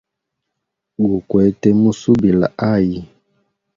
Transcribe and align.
Gukwete 1.09 1.67
musubila 1.81 2.47
hayi. 2.63 2.99